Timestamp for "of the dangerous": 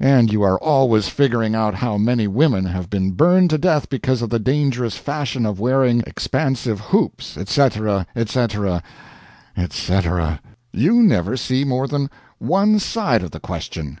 4.20-4.96